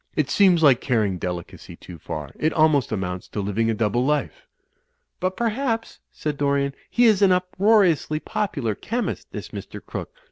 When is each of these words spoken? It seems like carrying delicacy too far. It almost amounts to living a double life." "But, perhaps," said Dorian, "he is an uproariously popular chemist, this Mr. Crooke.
It 0.15 0.31
seems 0.31 0.63
like 0.63 0.81
carrying 0.81 1.19
delicacy 1.19 1.75
too 1.75 1.99
far. 1.99 2.31
It 2.39 2.53
almost 2.53 2.91
amounts 2.91 3.27
to 3.27 3.39
living 3.39 3.69
a 3.69 3.75
double 3.75 4.03
life." 4.03 4.47
"But, 5.19 5.37
perhaps," 5.37 5.99
said 6.11 6.39
Dorian, 6.39 6.73
"he 6.89 7.05
is 7.05 7.21
an 7.21 7.31
uproariously 7.31 8.19
popular 8.19 8.73
chemist, 8.73 9.31
this 9.31 9.49
Mr. 9.49 9.79
Crooke. 9.79 10.15